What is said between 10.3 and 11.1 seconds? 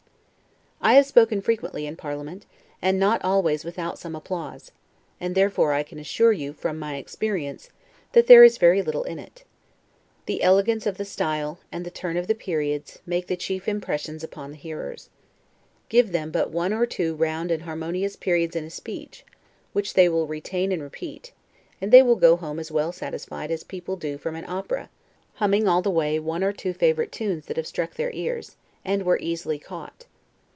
elegance of the